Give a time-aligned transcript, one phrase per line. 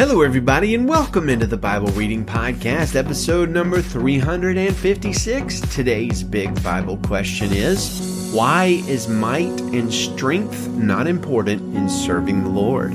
[0.00, 5.60] Hello, everybody, and welcome into the Bible Reading Podcast, episode number 356.
[5.74, 12.48] Today's big Bible question is Why is might and strength not important in serving the
[12.48, 12.94] Lord?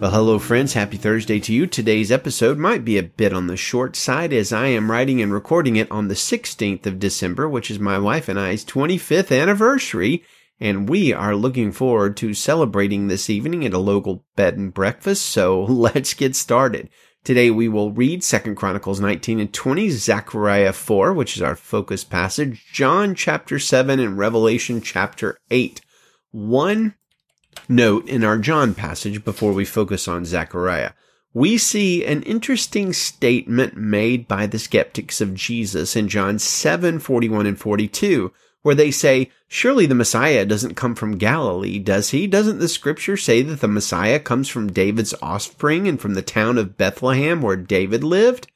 [0.00, 0.72] Well, hello, friends.
[0.72, 1.66] Happy Thursday to you.
[1.66, 5.30] Today's episode might be a bit on the short side as I am writing and
[5.30, 10.24] recording it on the 16th of December, which is my wife and I's 25th anniversary
[10.62, 15.26] and we are looking forward to celebrating this evening at a local bed and breakfast.
[15.26, 16.88] So let's get started.
[17.24, 22.04] Today we will read Second Chronicles 19 and 20, Zechariah 4, which is our focus
[22.04, 25.80] passage, John chapter 7 and Revelation chapter 8.
[26.30, 26.94] One
[27.68, 30.92] note in our John passage before we focus on Zechariah.
[31.34, 37.46] We see an interesting statement made by the skeptics of Jesus in John 7, 41
[37.46, 38.32] and 42,
[38.62, 42.26] where they say, surely the Messiah doesn't come from Galilee, does he?
[42.26, 46.58] Doesn't the scripture say that the Messiah comes from David's offspring and from the town
[46.58, 48.46] of Bethlehem where David lived?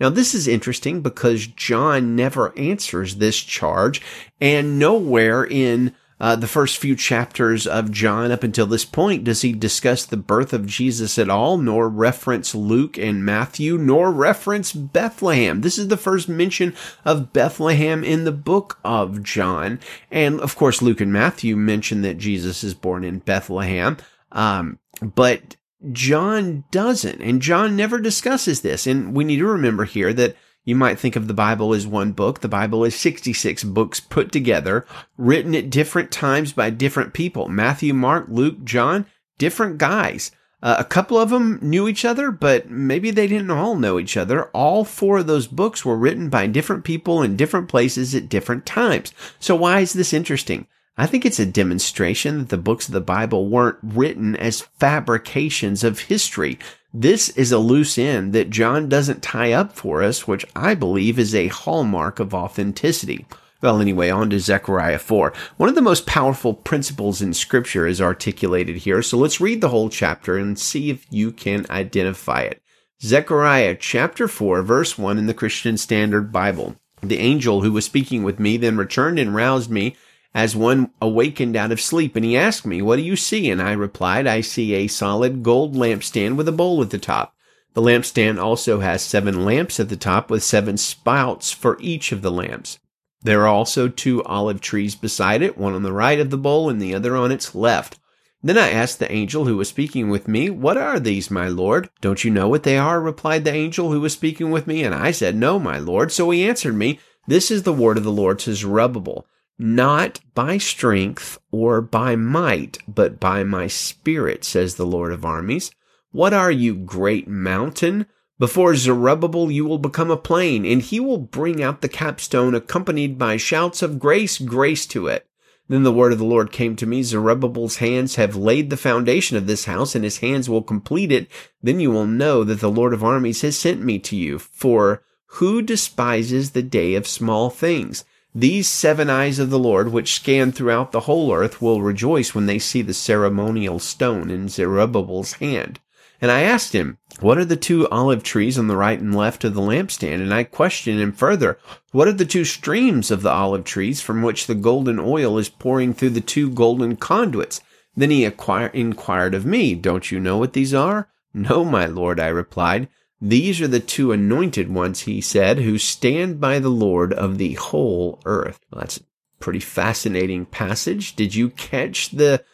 [0.00, 4.02] Now, this is interesting because John never answers this charge,
[4.40, 9.42] and nowhere in uh, the first few chapters of John up until this point does
[9.42, 14.72] he discuss the birth of Jesus at all, nor reference Luke and Matthew, nor reference
[14.72, 15.62] Bethlehem.
[15.62, 19.80] This is the first mention of Bethlehem in the book of John.
[20.12, 23.96] And of course, Luke and Matthew mention that Jesus is born in Bethlehem.
[24.30, 25.56] Um, but
[25.90, 28.86] John doesn't, and John never discusses this.
[28.86, 32.12] And we need to remember here that you might think of the Bible as one
[32.12, 32.40] book.
[32.40, 37.48] The Bible is 66 books put together, written at different times by different people.
[37.48, 39.06] Matthew, Mark, Luke, John,
[39.38, 40.30] different guys.
[40.62, 44.16] Uh, a couple of them knew each other, but maybe they didn't all know each
[44.16, 44.44] other.
[44.50, 48.64] All four of those books were written by different people in different places at different
[48.64, 49.12] times.
[49.40, 50.68] So why is this interesting?
[50.96, 55.82] I think it's a demonstration that the books of the Bible weren't written as fabrications
[55.84, 56.58] of history.
[56.92, 61.18] This is a loose end that John doesn't tie up for us, which I believe
[61.18, 63.24] is a hallmark of authenticity.
[63.62, 65.32] Well, anyway, on to Zechariah 4.
[65.56, 69.00] One of the most powerful principles in scripture is articulated here.
[69.00, 72.60] So let's read the whole chapter and see if you can identify it.
[73.00, 76.76] Zechariah chapter 4, verse 1 in the Christian Standard Bible.
[77.02, 79.96] The angel who was speaking with me then returned and roused me
[80.34, 83.50] as one awakened out of sleep, and he asked me, What do you see?
[83.50, 87.34] And I replied, I see a solid gold lampstand with a bowl at the top.
[87.74, 92.22] The lampstand also has seven lamps at the top with seven spouts for each of
[92.22, 92.78] the lamps.
[93.22, 96.68] There are also two olive trees beside it, one on the right of the bowl
[96.68, 97.98] and the other on its left.
[98.42, 101.88] Then I asked the angel who was speaking with me, What are these, my lord?
[102.00, 103.00] Don't you know what they are?
[103.00, 104.82] replied the angel who was speaking with me.
[104.82, 106.10] And I said, No, my lord.
[106.10, 106.98] So he answered me,
[107.28, 109.26] This is the word of the Lord to Zerubbabel
[109.62, 115.70] not by strength or by might, but by my spirit, says the Lord of armies.
[116.10, 118.06] What are you, great mountain?
[118.38, 123.16] Before Zerubbabel you will become a plain, and he will bring out the capstone accompanied
[123.18, 125.26] by shouts of grace, grace to it.
[125.68, 129.36] Then the word of the Lord came to me, Zerubbabel's hands have laid the foundation
[129.36, 131.28] of this house, and his hands will complete it.
[131.62, 134.38] Then you will know that the Lord of armies has sent me to you.
[134.38, 138.04] For who despises the day of small things?
[138.34, 142.46] These seven eyes of the Lord, which scan throughout the whole earth, will rejoice when
[142.46, 145.80] they see the ceremonial stone in Zerubbabel's hand.
[146.22, 149.44] And I asked him, What are the two olive trees on the right and left
[149.44, 150.22] of the lampstand?
[150.22, 151.58] And I questioned him further,
[151.90, 155.50] What are the two streams of the olive trees from which the golden oil is
[155.50, 157.60] pouring through the two golden conduits?
[157.94, 161.08] Then he inquired of me, Don't you know what these are?
[161.34, 162.88] No, my lord, I replied.
[163.24, 167.54] These are the two anointed ones, he said, who stand by the Lord of the
[167.54, 168.58] whole earth.
[168.72, 169.02] Well, that's a
[169.38, 171.14] pretty fascinating passage.
[171.14, 172.44] Did you catch the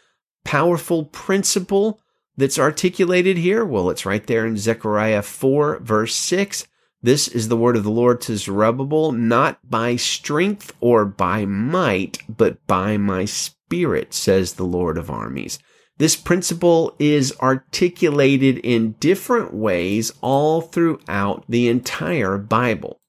[0.45, 2.03] powerful principle
[2.37, 3.65] that's articulated here?
[3.65, 6.67] Well, it's right there in Zechariah 4 verse 6.
[7.01, 12.19] This is the word of the Lord to Zerubbabel, not by strength or by might,
[12.29, 15.59] but by my spirit, says the Lord of armies.
[15.99, 23.01] This principle is articulated in different ways all throughout the entire Bible.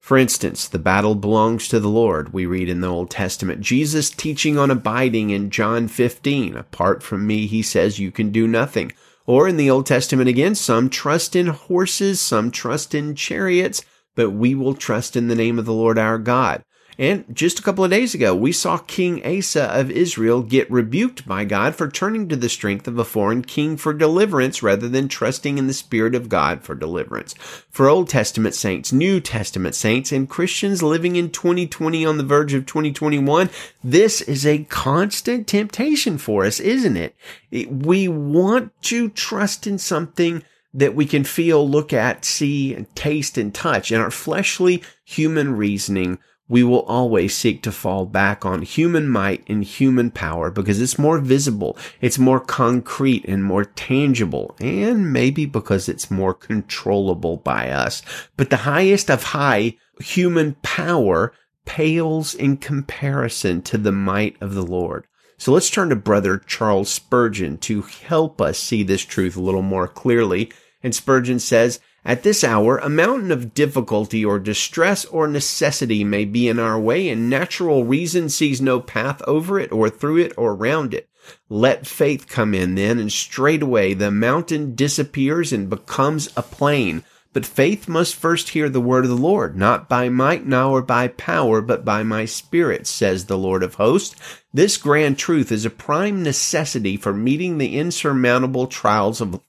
[0.00, 3.62] For instance, the battle belongs to the Lord, we read in the Old Testament.
[3.62, 6.58] Jesus teaching on abiding in John 15.
[6.58, 8.92] Apart from me, he says, you can do nothing.
[9.24, 13.82] Or in the Old Testament again, some trust in horses, some trust in chariots,
[14.14, 16.62] but we will trust in the name of the Lord our God.
[16.98, 21.26] And just a couple of days ago, we saw King Asa of Israel get rebuked
[21.26, 25.08] by God for turning to the strength of a foreign king for deliverance rather than
[25.08, 27.34] trusting in the Spirit of God for deliverance.
[27.70, 32.54] For Old Testament saints, New Testament saints, and Christians living in 2020 on the verge
[32.54, 33.50] of 2021,
[33.82, 37.16] this is a constant temptation for us, isn't it?
[37.50, 40.44] We want to trust in something
[40.74, 43.92] that we can feel, look at, see, and taste and touch.
[43.92, 46.18] and our fleshly human reasoning,
[46.48, 50.98] we will always seek to fall back on human might and human power because it's
[50.98, 57.70] more visible, it's more concrete and more tangible, and maybe because it's more controllable by
[57.70, 58.02] us.
[58.36, 61.32] But the highest of high human power
[61.64, 65.06] pales in comparison to the might of the Lord.
[65.38, 69.62] So let's turn to brother Charles Spurgeon to help us see this truth a little
[69.62, 70.52] more clearly.
[70.82, 76.26] And Spurgeon says, at this hour, a mountain of difficulty or distress or necessity may
[76.26, 80.32] be in our way, and natural reason sees no path over it or through it
[80.36, 81.08] or round it.
[81.48, 87.04] Let faith come in then, and straightway the mountain disappears and becomes a plain.
[87.32, 91.08] But faith must first hear the word of the Lord, not by might nor by
[91.08, 94.14] power, but by my spirit, says the Lord of hosts.
[94.52, 99.40] This grand truth is a prime necessity for meeting the insurmountable trials of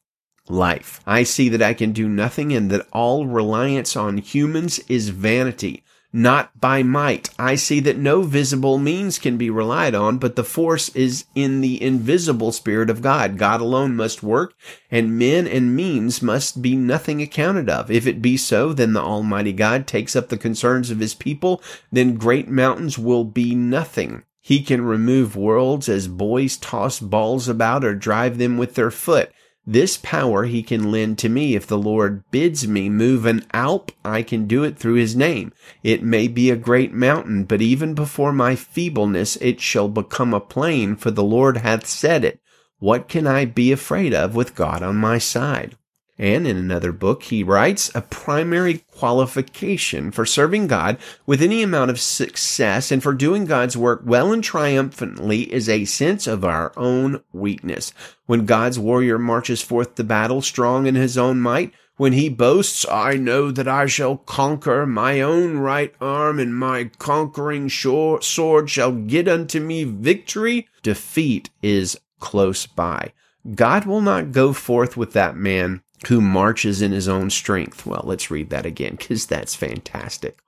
[0.47, 1.01] life.
[1.05, 5.83] I see that I can do nothing and that all reliance on humans is vanity,
[6.13, 7.29] not by might.
[7.37, 11.61] I see that no visible means can be relied on, but the force is in
[11.61, 13.37] the invisible spirit of God.
[13.37, 14.53] God alone must work
[14.89, 17.91] and men and means must be nothing accounted of.
[17.91, 21.61] If it be so, then the Almighty God takes up the concerns of his people,
[21.91, 24.23] then great mountains will be nothing.
[24.41, 29.31] He can remove worlds as boys toss balls about or drive them with their foot.
[29.67, 31.55] This power he can lend to me.
[31.55, 35.53] If the Lord bids me move an Alp, I can do it through his name.
[35.81, 40.39] It may be a great mountain, but even before my feebleness it shall become a
[40.39, 42.39] plain, for the Lord hath said it.
[42.77, 45.75] What can I be afraid of with God on my side?
[46.17, 51.91] And in another book, he writes a primary qualification for serving God with any amount
[51.91, 56.71] of success and for doing God's work well and triumphantly is a sense of our
[56.77, 57.91] own weakness.
[58.27, 62.85] When God's warrior marches forth to battle strong in his own might, when he boasts,
[62.89, 68.91] I know that I shall conquer, my own right arm and my conquering sword shall
[68.91, 73.11] get unto me victory, defeat is close by.
[73.53, 77.85] God will not go forth with that man who marches in his own strength.
[77.85, 80.39] Well, let's read that again because that's fantastic.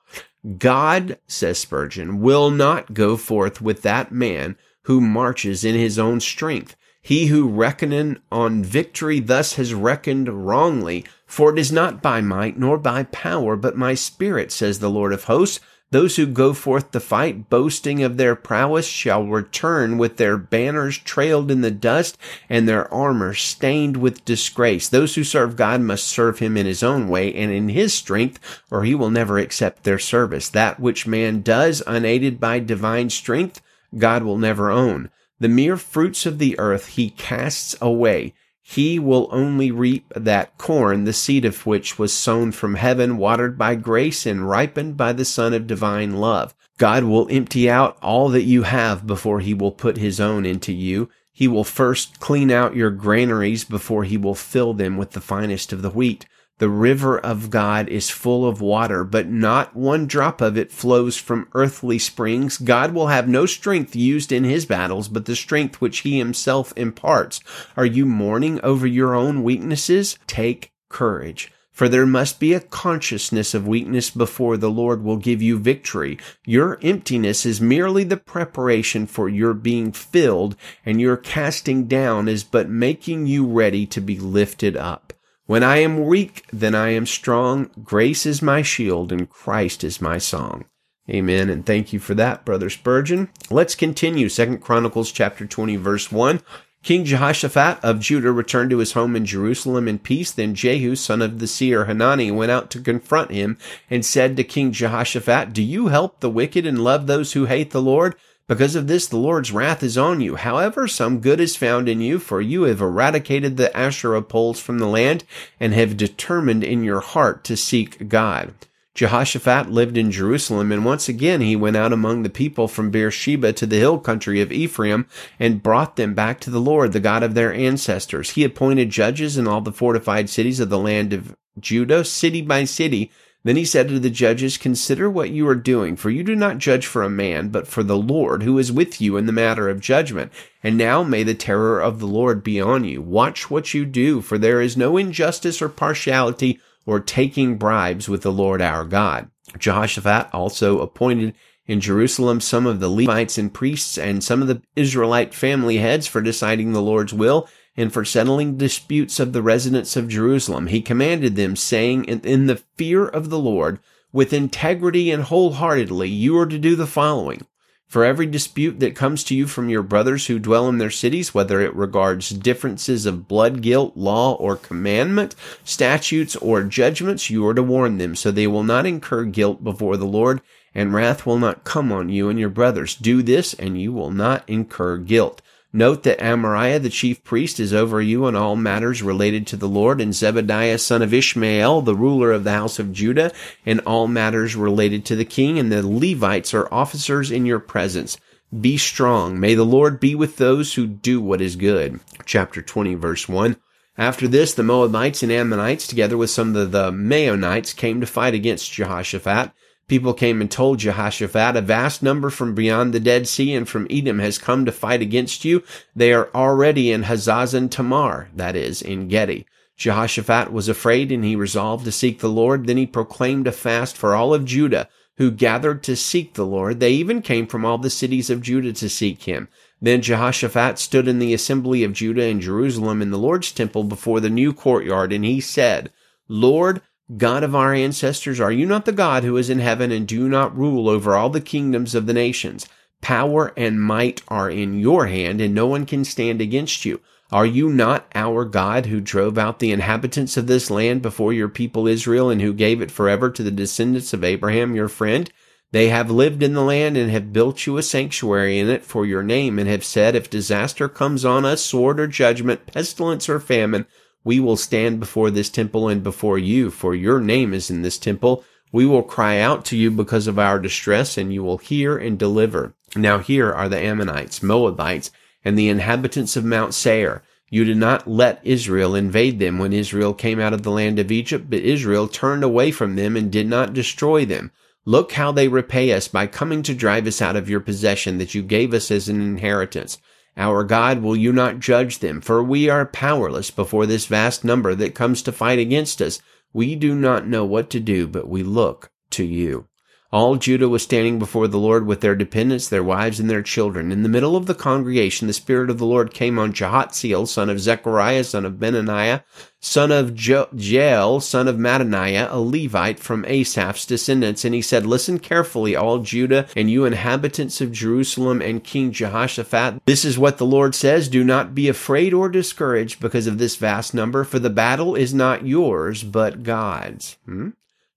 [0.58, 6.20] God, says Spurgeon, will not go forth with that man who marches in his own
[6.20, 6.76] strength.
[7.02, 12.58] He who reckoning on victory thus has reckoned wrongly, for it is not by might
[12.58, 15.60] nor by power, but my spirit, says the Lord of hosts.
[15.90, 20.98] Those who go forth to fight, boasting of their prowess, shall return with their banners
[20.98, 22.18] trailed in the dust
[22.50, 24.90] and their armor stained with disgrace.
[24.90, 28.62] Those who serve God must serve him in his own way and in his strength,
[28.70, 30.50] or he will never accept their service.
[30.50, 33.62] That which man does unaided by divine strength,
[33.98, 35.10] God will never own.
[35.40, 38.34] The mere fruits of the earth he casts away
[38.70, 43.58] he will only reap that corn, the seed of which was sown from heaven, watered
[43.58, 46.54] by grace, and ripened by the sun of divine love.
[46.78, 50.74] God will empty out all that you have before he will put his own into
[50.74, 51.10] you.
[51.32, 55.72] He will first clean out your granaries before he will fill them with the finest
[55.72, 56.26] of the wheat.
[56.60, 61.16] The river of God is full of water, but not one drop of it flows
[61.16, 62.58] from earthly springs.
[62.58, 66.74] God will have no strength used in his battles, but the strength which he himself
[66.76, 67.42] imparts.
[67.76, 70.18] Are you mourning over your own weaknesses?
[70.26, 71.52] Take courage.
[71.72, 76.18] For there must be a consciousness of weakness before the Lord will give you victory.
[76.44, 82.44] Your emptiness is merely the preparation for your being filled, and your casting down is
[82.44, 85.14] but making you ready to be lifted up.
[85.48, 87.70] When I am weak, then I am strong.
[87.82, 90.66] Grace is my shield and Christ is my song.
[91.10, 91.50] Amen.
[91.50, 93.30] And thank you for that, Brother Spurgeon.
[93.50, 94.28] Let's continue.
[94.28, 96.42] Second Chronicles chapter 20, verse 1.
[96.84, 100.32] King Jehoshaphat of Judah returned to his home in Jerusalem in peace.
[100.32, 103.58] Then Jehu, son of the seer Hanani, went out to confront him
[103.90, 107.72] and said to King Jehoshaphat, Do you help the wicked and love those who hate
[107.72, 108.16] the Lord?
[108.48, 110.36] Because of this, the Lord's wrath is on you.
[110.36, 114.80] However, some good is found in you, for you have eradicated the Asherah poles from
[114.80, 115.26] the land
[115.60, 118.54] and have determined in your heart to seek God.
[118.96, 123.54] Jehoshaphat lived in Jerusalem, and once again he went out among the people from Beersheba
[123.54, 125.06] to the hill country of Ephraim
[125.40, 128.32] and brought them back to the Lord, the God of their ancestors.
[128.32, 132.64] He appointed judges in all the fortified cities of the land of Judah, city by
[132.64, 133.12] city,
[133.48, 136.58] then he said to the judges, Consider what you are doing, for you do not
[136.58, 139.70] judge for a man, but for the Lord, who is with you in the matter
[139.70, 140.32] of judgment.
[140.64, 143.02] And now may the terror of the Lord be on you.
[143.02, 148.22] Watch what you do, for there is no injustice or partiality or taking bribes with
[148.24, 149.30] the Lord our God.
[149.58, 151.34] Jehoshaphat also appointed
[151.68, 156.08] in Jerusalem some of the Levites and priests and some of the Israelite family heads
[156.08, 160.68] for deciding the Lord's will and for settling disputes of the residents of Jerusalem.
[160.68, 163.80] He commanded them, saying, In the fear of the Lord,
[164.12, 167.46] with integrity and wholeheartedly, you are to do the following.
[167.88, 171.34] For every dispute that comes to you from your brothers who dwell in their cities,
[171.34, 177.54] whether it regards differences of blood guilt, law, or commandment, statutes, or judgments, you are
[177.54, 180.42] to warn them, so they will not incur guilt before the Lord,
[180.76, 182.94] and wrath will not come on you and your brothers.
[182.94, 185.42] Do this, and you will not incur guilt.
[185.74, 189.68] Note that Amariah, the chief priest, is over you on all matters related to the
[189.68, 193.32] Lord, and Zebadiah, son of Ishmael, the ruler of the house of Judah,
[193.66, 198.18] in all matters related to the king, and the Levites are officers in your presence.
[198.58, 199.40] Be strong.
[199.40, 202.00] May the Lord be with those who do what is good.
[202.26, 203.58] Chapter 20, verse 1.
[203.98, 208.34] After this, the Moabites and Ammonites, together with some of the Maonites, came to fight
[208.34, 209.52] against Jehoshaphat.
[209.88, 213.88] People came and told Jehoshaphat, a vast number from beyond the Dead Sea and from
[213.90, 215.64] Edom has come to fight against you.
[215.96, 219.46] They are already in Hazazon Tamar, that is, En-gedi.
[219.78, 222.68] Jehoshaphat was afraid and he resolved to seek the Lord.
[222.68, 226.80] Then he proclaimed a fast for all of Judah who gathered to seek the Lord.
[226.80, 229.48] They even came from all the cities of Judah to seek him.
[229.82, 234.20] Then Jehoshaphat stood in the assembly of Judah in Jerusalem in the Lord's temple before
[234.20, 235.92] the new courtyard and he said,
[236.28, 236.82] Lord,
[237.16, 240.28] God of our ancestors, are you not the God who is in heaven and do
[240.28, 242.68] not rule over all the kingdoms of the nations?
[243.02, 247.00] Power and might are in your hand and no one can stand against you.
[247.32, 251.48] Are you not our God who drove out the inhabitants of this land before your
[251.48, 255.32] people Israel and who gave it forever to the descendants of Abraham your friend?
[255.72, 259.06] They have lived in the land and have built you a sanctuary in it for
[259.06, 263.40] your name and have said, if disaster comes on us, sword or judgment, pestilence or
[263.40, 263.86] famine,
[264.28, 267.98] we will stand before this temple and before you, for your name is in this
[267.98, 268.44] temple.
[268.74, 272.20] We will cry out to you because of our distress, and you will hear and
[272.20, 272.76] deliver.
[272.94, 275.12] Now here are the Ammonites, Moabites,
[275.46, 277.24] and the inhabitants of Mount Seir.
[277.50, 281.10] You did not let Israel invade them when Israel came out of the land of
[281.10, 284.52] Egypt, but Israel turned away from them and did not destroy them.
[284.84, 288.36] Look how they repay us by coming to drive us out of your possession that
[288.36, 289.98] you gave us as an inheritance.
[290.38, 292.22] Our God, will you not judge them?
[292.22, 296.22] For we are powerless before this vast number that comes to fight against us.
[296.54, 299.68] We do not know what to do, but we look to you.
[300.10, 303.92] All Judah was standing before the Lord with their dependents, their wives, and their children.
[303.92, 307.50] In the middle of the congregation, the Spirit of the Lord came on Jahaziel, son
[307.50, 309.26] of Zechariah, son of Benaiah,
[309.60, 314.46] son of Jeiel, son of Mattaniah, a Levite from Asaph's descendants.
[314.46, 319.82] And he said, Listen carefully, all Judah, and you inhabitants of Jerusalem and King Jehoshaphat.
[319.86, 321.10] This is what the Lord says.
[321.10, 325.14] Do not be afraid or discouraged because of this vast number, for the battle is
[325.14, 327.18] not yours, but God's.
[327.26, 327.50] Hmm?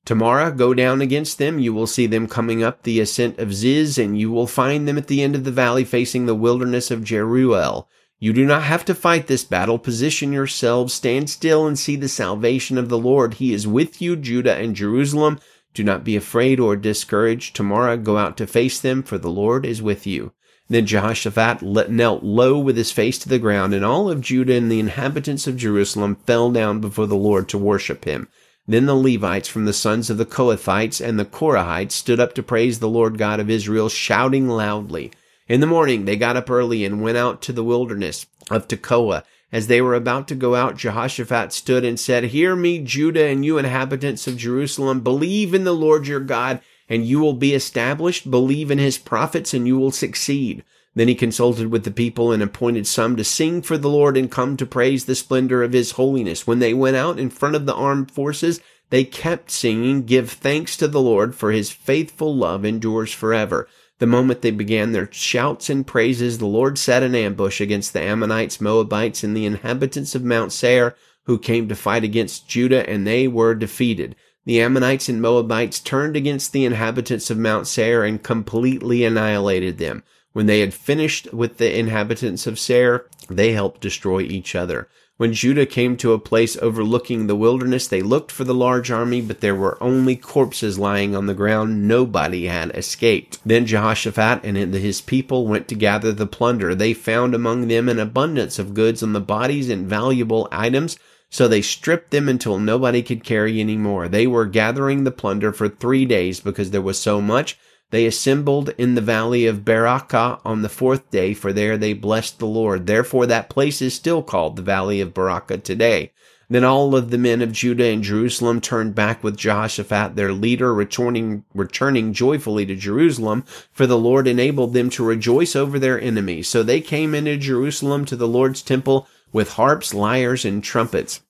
[0.04, 1.58] Tomorrow go down against them.
[1.58, 4.98] You will see them coming up the ascent of Ziz, and you will find them
[4.98, 7.86] at the end of the valley facing the wilderness of Jeruel.
[8.18, 9.78] You do not have to fight this battle.
[9.78, 13.34] Position yourselves, stand still, and see the salvation of the Lord.
[13.34, 15.38] He is with you, Judah and Jerusalem.
[15.72, 17.54] Do not be afraid or discouraged.
[17.54, 20.32] Tomorrow go out to face them, for the Lord is with you.
[20.68, 24.70] Then Jehoshaphat knelt low with his face to the ground, and all of Judah and
[24.70, 28.28] the inhabitants of Jerusalem fell down before the Lord to worship him.
[28.70, 32.42] Then the Levites from the sons of the Kohathites and the Korahites stood up to
[32.44, 35.10] praise the Lord God of Israel, shouting loudly.
[35.48, 39.24] In the morning they got up early and went out to the wilderness of Tekoa.
[39.50, 43.44] As they were about to go out, Jehoshaphat stood and said, Hear me, Judah, and
[43.44, 45.00] you inhabitants of Jerusalem.
[45.00, 48.30] Believe in the Lord your God, and you will be established.
[48.30, 50.62] Believe in his prophets, and you will succeed.
[50.94, 54.30] Then he consulted with the people and appointed some to sing for the Lord and
[54.30, 56.46] come to praise the splendor of his holiness.
[56.46, 60.76] When they went out in front of the armed forces, they kept singing, Give thanks
[60.78, 63.68] to the Lord, for his faithful love endures forever.
[64.00, 68.00] The moment they began their shouts and praises, the Lord set an ambush against the
[68.00, 73.06] Ammonites, Moabites, and the inhabitants of Mount Seir, who came to fight against Judah, and
[73.06, 74.16] they were defeated.
[74.46, 80.02] The Ammonites and Moabites turned against the inhabitants of Mount Seir and completely annihilated them.
[80.32, 84.88] When they had finished with the inhabitants of Seir, they helped destroy each other.
[85.16, 89.20] When Judah came to a place overlooking the wilderness, they looked for the large army,
[89.20, 91.86] but there were only corpses lying on the ground.
[91.86, 93.38] Nobody had escaped.
[93.44, 96.74] Then Jehoshaphat and his people went to gather the plunder.
[96.74, 100.96] They found among them an abundance of goods on the bodies and valuable items,
[101.28, 104.08] so they stripped them until nobody could carry any more.
[104.08, 107.58] They were gathering the plunder for three days because there was so much
[107.90, 112.38] they assembled in the valley of Berachah on the fourth day, for there they blessed
[112.38, 112.86] the Lord.
[112.86, 116.12] Therefore that place is still called the valley of Berachah today.
[116.48, 120.74] Then all of the men of Judah and Jerusalem turned back with Jehoshaphat, their leader,
[120.74, 126.48] returning, returning joyfully to Jerusalem, for the Lord enabled them to rejoice over their enemies.
[126.48, 131.20] So they came into Jerusalem to the Lord's temple with harps, lyres, and trumpets.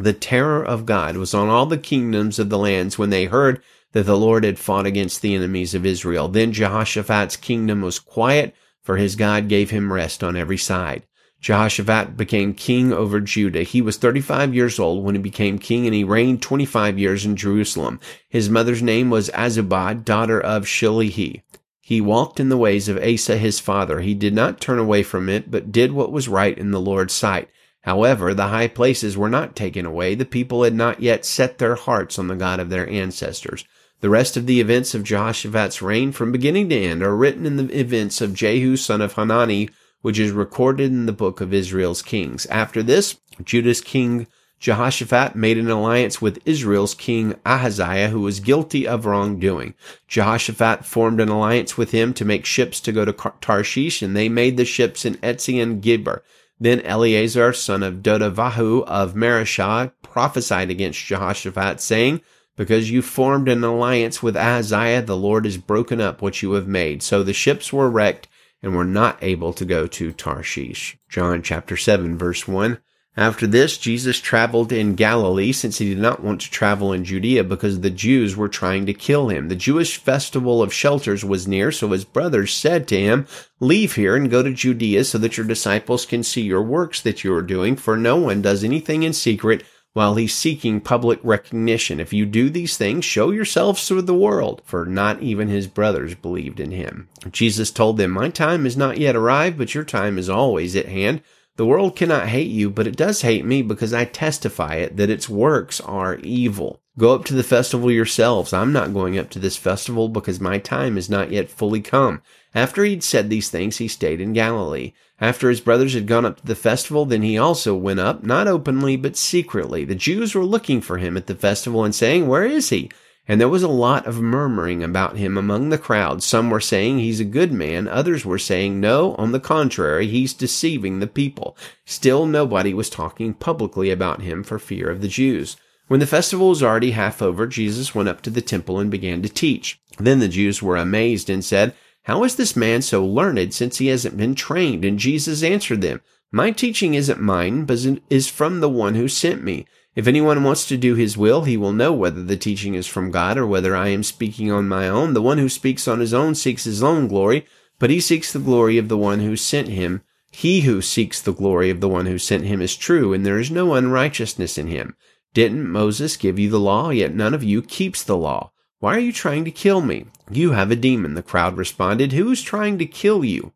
[0.00, 3.60] The terror of God was on all the kingdoms of the lands when they heard
[3.92, 6.28] that the Lord had fought against the enemies of Israel.
[6.28, 11.02] Then Jehoshaphat's kingdom was quiet, for his God gave him rest on every side.
[11.40, 13.62] Jehoshaphat became king over Judah.
[13.62, 17.36] He was 35 years old when he became king and he reigned 25 years in
[17.36, 18.00] Jerusalem.
[18.28, 21.42] His mother's name was Azubah, daughter of Shilhi.
[21.80, 24.00] He walked in the ways of Asa his father.
[24.00, 27.14] He did not turn away from it, but did what was right in the Lord's
[27.14, 27.48] sight.
[27.88, 30.14] However, the high places were not taken away.
[30.14, 33.64] The people had not yet set their hearts on the God of their ancestors.
[34.02, 37.56] The rest of the events of Jehoshaphat's reign from beginning to end are written in
[37.56, 39.70] the events of Jehu son of Hanani,
[40.02, 42.44] which is recorded in the book of Israel's kings.
[42.50, 44.26] After this, Judah's king
[44.60, 49.72] Jehoshaphat made an alliance with Israel's king Ahaziah, who was guilty of wrongdoing.
[50.08, 54.28] Jehoshaphat formed an alliance with him to make ships to go to Tarshish, and they
[54.28, 56.22] made the ships in Ezion Geber.
[56.60, 62.20] Then Eleazar, son of Dodavahu of Mareshah, prophesied against Jehoshaphat, saying,
[62.56, 66.66] Because you formed an alliance with Ahaziah, the Lord has broken up what you have
[66.66, 67.02] made.
[67.02, 68.28] So the ships were wrecked
[68.62, 70.98] and were not able to go to Tarshish.
[71.08, 72.78] John chapter 7 verse 1.
[73.18, 77.42] After this, Jesus traveled in Galilee since he did not want to travel in Judea
[77.42, 79.48] because the Jews were trying to kill him.
[79.48, 83.26] The Jewish festival of shelters was near, so his brothers said to him,
[83.58, 87.24] Leave here and go to Judea so that your disciples can see your works that
[87.24, 91.98] you are doing, for no one does anything in secret while he's seeking public recognition.
[91.98, 96.14] If you do these things, show yourselves to the world, for not even his brothers
[96.14, 97.08] believed in him.
[97.32, 100.86] Jesus told them, My time is not yet arrived, but your time is always at
[100.86, 101.20] hand.
[101.58, 105.10] The world cannot hate you, but it does hate me because I testify it that
[105.10, 106.80] its works are evil.
[106.96, 108.52] Go up to the festival yourselves.
[108.52, 112.22] I'm not going up to this festival because my time is not yet fully come.
[112.54, 114.92] After he'd said these things, he stayed in Galilee.
[115.20, 118.46] After his brothers had gone up to the festival, then he also went up, not
[118.46, 119.84] openly, but secretly.
[119.84, 122.88] The Jews were looking for him at the festival and saying, Where is he?
[123.28, 126.22] And there was a lot of murmuring about him among the crowd.
[126.22, 127.86] Some were saying he's a good man.
[127.86, 131.56] Others were saying, no, on the contrary, he's deceiving the people.
[131.84, 135.58] Still, nobody was talking publicly about him for fear of the Jews.
[135.86, 139.22] When the festival was already half over, Jesus went up to the temple and began
[139.22, 139.78] to teach.
[139.98, 141.74] Then the Jews were amazed and said,
[142.08, 144.82] how is this man so learned since he hasn't been trained?
[144.82, 146.00] And Jesus answered them,
[146.32, 149.66] My teaching isn't mine, but is from the one who sent me.
[149.98, 153.10] If anyone wants to do his will, he will know whether the teaching is from
[153.10, 155.12] God or whether I am speaking on my own.
[155.12, 157.44] The one who speaks on his own seeks his own glory,
[157.80, 160.02] but he seeks the glory of the one who sent him.
[160.30, 163.40] He who seeks the glory of the one who sent him is true, and there
[163.40, 164.94] is no unrighteousness in him.
[165.34, 166.90] Didn't Moses give you the law?
[166.90, 168.52] Yet none of you keeps the law.
[168.78, 170.06] Why are you trying to kill me?
[170.30, 172.12] You have a demon, the crowd responded.
[172.12, 173.52] Who is trying to kill you?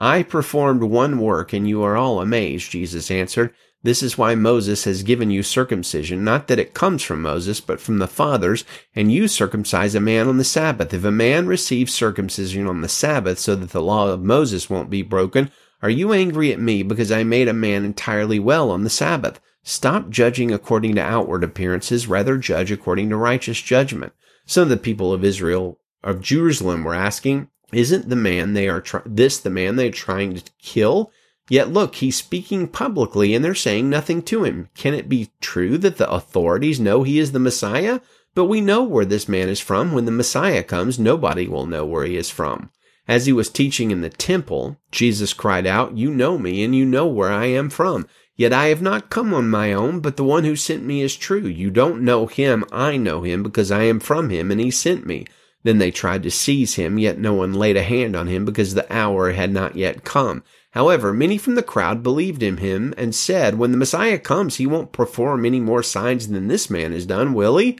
[0.00, 3.54] I performed one work and you are all amazed, Jesus answered.
[3.84, 7.80] This is why Moses has given you circumcision, not that it comes from Moses, but
[7.80, 8.64] from the fathers,
[8.96, 10.94] and you circumcise a man on the Sabbath.
[10.94, 14.88] If a man receives circumcision on the Sabbath so that the law of Moses won't
[14.88, 15.50] be broken,
[15.82, 19.38] are you angry at me because I made a man entirely well on the Sabbath?
[19.62, 24.14] Stop judging according to outward appearances, rather judge according to righteous judgment.
[24.46, 28.80] Some of the people of Israel, of Jerusalem, were asking, isn't the man they are,
[28.80, 31.12] try- this the man they're trying to kill?
[31.48, 34.68] Yet look, he's speaking publicly and they're saying nothing to him.
[34.74, 38.00] Can it be true that the authorities know he is the Messiah?
[38.34, 39.92] But we know where this man is from.
[39.92, 42.70] When the Messiah comes, nobody will know where he is from.
[43.06, 46.86] As he was teaching in the temple, Jesus cried out, You know me and you
[46.86, 48.06] know where I am from.
[48.36, 51.14] Yet I have not come on my own, but the one who sent me is
[51.14, 51.46] true.
[51.46, 55.06] You don't know him, I know him, because I am from him, and he sent
[55.06, 55.26] me.
[55.64, 58.74] Then they tried to seize him, yet no one laid a hand on him, because
[58.74, 60.44] the hour had not yet come.
[60.72, 64.66] However, many from the crowd believed in him, and said, When the Messiah comes, he
[64.66, 67.78] won't perform any more signs than this man has done, will he?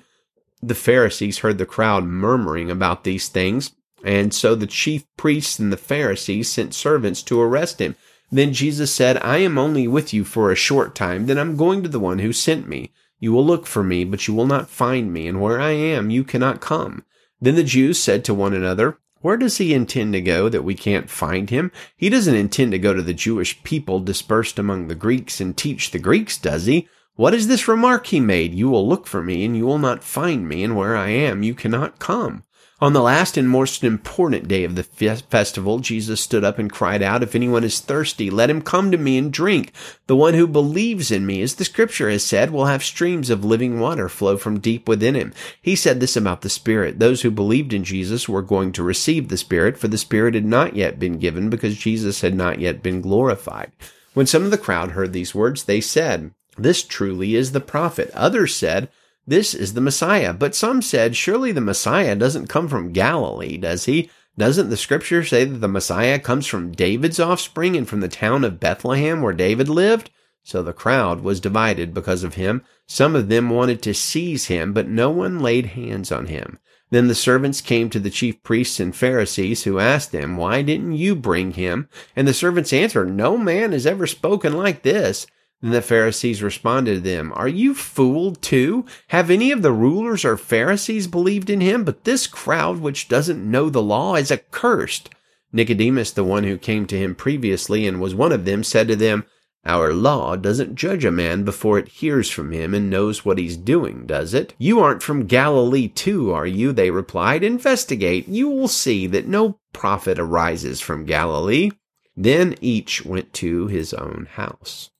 [0.62, 5.70] The Pharisees heard the crowd murmuring about these things, and so the chief priests and
[5.70, 7.97] the Pharisees sent servants to arrest him.
[8.33, 11.83] Then Jesus said, I am only with you for a short time, then I'm going
[11.83, 12.92] to the one who sent me.
[13.20, 16.09] You will look for me, but you will not find me, and where I am,
[16.09, 17.05] you cannot come.
[17.40, 20.75] Then the Jews said to one another, Where does he intend to go that we
[20.75, 21.73] can't find him?
[21.97, 25.90] He doesn't intend to go to the Jewish people dispersed among the Greeks and teach
[25.90, 26.88] the Greeks, does he?
[27.16, 28.55] What is this remark he made?
[28.55, 31.42] You will look for me, and you will not find me, and where I am,
[31.42, 32.42] you cannot come.
[32.81, 37.03] On the last and most important day of the festival, Jesus stood up and cried
[37.03, 39.73] out, If anyone is thirsty, let him come to me and drink.
[40.09, 43.45] The one who believes in me, as the scripture has said, will have streams of
[43.45, 45.33] living water flow from deep within him.
[45.63, 46.99] He said this about the Spirit.
[46.99, 50.45] Those who believed in Jesus were going to receive the Spirit, for the Spirit had
[50.45, 53.71] not yet been given because Jesus had not yet been glorified.
[54.15, 58.11] When some of the crowd heard these words, they said, This truly is the prophet.
[58.15, 58.89] Others said,
[59.27, 60.33] This is the Messiah.
[60.33, 64.11] But some said, Surely the Messiah doesn't come from Galilee, does he?
[64.37, 68.45] Doesn't the scripture say that the Messiah comes from David's offspring and from the town
[68.45, 70.11] of Bethlehem where David lived?
[70.43, 72.63] So the crowd was divided because of him.
[72.87, 76.59] Some of them wanted to seize him, but no one laid hands on him.
[76.91, 80.93] Then the servants came to the chief priests and Pharisees, who asked them, Why didn't
[80.93, 81.89] you bring him?
[82.15, 85.27] And the servants answered, No man has ever spoken like this.
[85.64, 88.85] Then the Pharisees responded to them, Are you fooled too?
[89.09, 91.85] Have any of the rulers or Pharisees believed in him?
[91.85, 95.09] But this crowd, which doesn't know the law, is accursed.
[95.55, 98.96] Nicodemus, the one who came to him previously and was one of them, said to
[98.96, 99.24] them,
[99.64, 103.57] our law doesn't judge a man before it hears from him and knows what he's
[103.57, 104.53] doing, does it?
[104.59, 106.72] You aren't from Galilee too, are you?
[106.72, 107.42] They replied.
[107.42, 108.29] Investigate.
[108.29, 111.70] You will see that no prophet arises from Galilee.
[112.14, 114.90] Then each went to his own house.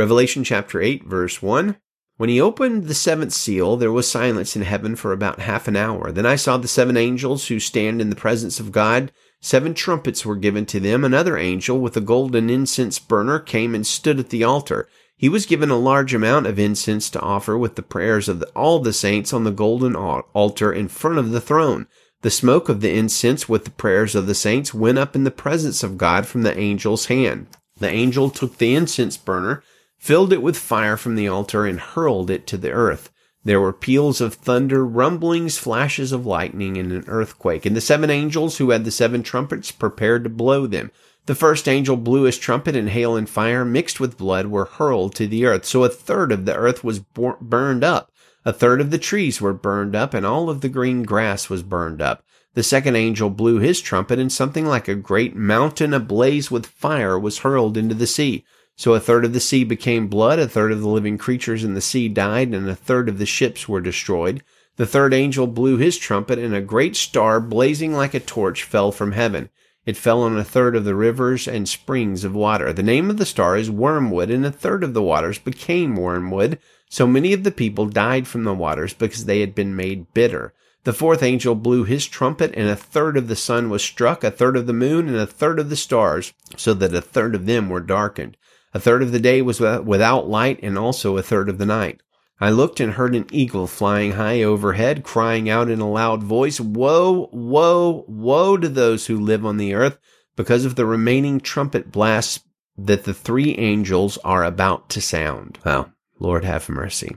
[0.00, 1.76] Revelation chapter 8 verse 1.
[2.16, 5.76] When he opened the seventh seal, there was silence in heaven for about half an
[5.76, 6.10] hour.
[6.10, 10.26] Then I saw the seven angels who stand in the presence of God Seven trumpets
[10.26, 11.02] were given to them.
[11.02, 14.86] Another angel with a golden incense burner came and stood at the altar.
[15.16, 18.48] He was given a large amount of incense to offer with the prayers of the,
[18.48, 21.86] all the saints on the golden altar in front of the throne.
[22.20, 25.30] The smoke of the incense with the prayers of the saints went up in the
[25.30, 27.46] presence of God from the angel's hand.
[27.78, 29.62] The angel took the incense burner,
[30.00, 33.12] filled it with fire from the altar, and hurled it to the earth.
[33.44, 37.64] There were peals of thunder, rumblings, flashes of lightning, and an earthquake.
[37.64, 40.90] And the seven angels who had the seven trumpets prepared to blow them.
[41.26, 45.14] The first angel blew his trumpet, and hail and fire mixed with blood were hurled
[45.16, 45.64] to the earth.
[45.64, 48.10] So a third of the earth was burned up.
[48.44, 51.62] A third of the trees were burned up, and all of the green grass was
[51.62, 52.24] burned up.
[52.54, 57.18] The second angel blew his trumpet, and something like a great mountain ablaze with fire
[57.18, 58.44] was hurled into the sea.
[58.80, 61.74] So a third of the sea became blood, a third of the living creatures in
[61.74, 64.42] the sea died, and a third of the ships were destroyed.
[64.76, 68.90] The third angel blew his trumpet, and a great star, blazing like a torch, fell
[68.90, 69.50] from heaven.
[69.84, 72.72] It fell on a third of the rivers and springs of water.
[72.72, 76.58] The name of the star is Wormwood, and a third of the waters became wormwood.
[76.88, 80.54] So many of the people died from the waters because they had been made bitter.
[80.84, 84.30] The fourth angel blew his trumpet, and a third of the sun was struck, a
[84.30, 87.44] third of the moon, and a third of the stars, so that a third of
[87.44, 88.38] them were darkened.
[88.72, 92.00] A third of the day was without light, and also a third of the night.
[92.40, 96.58] I looked and heard an eagle flying high overhead, crying out in a loud voice,
[96.58, 99.98] Woe, woe, woe to those who live on the earth,
[100.36, 102.40] because of the remaining trumpet blasts
[102.78, 105.58] that the three angels are about to sound.
[105.64, 107.16] Well, Lord have mercy.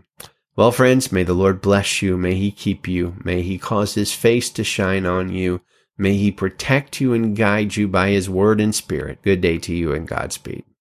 [0.56, 2.18] Well, friends, may the Lord bless you.
[2.18, 3.16] May he keep you.
[3.24, 5.62] May he cause his face to shine on you.
[5.98, 9.22] May he protect you and guide you by his word and spirit.
[9.22, 10.66] Good day to you and Godspeed.